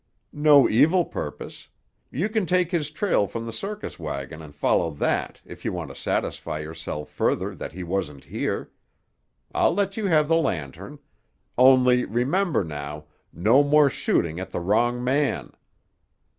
[0.33, 1.67] "No evil purpose.
[2.09, 5.91] You can take his trail from the circus wagon and follow that, if you want
[5.91, 8.71] to satisfy yourself further that he wasn't here.
[9.53, 10.97] I'll let you have the lantern.
[11.55, 13.05] Only, remember, now!
[13.31, 15.53] No more shooting at the wrong man!"